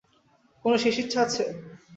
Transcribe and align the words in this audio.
কোনো 0.65 0.75
শেষ 0.83 0.95
ইচ্ছা 1.01 1.19
আছে? 1.25 1.43